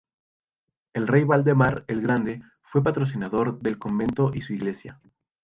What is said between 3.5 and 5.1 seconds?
del convento y su iglesia.